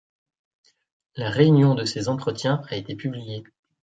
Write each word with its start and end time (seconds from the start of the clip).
La 1.15 1.29
réunion 1.29 1.75
de 1.75 1.85
ces 1.85 2.09
entretiens 2.09 2.63
a 2.69 2.75
été 2.75 2.95
publiée. 2.95 3.43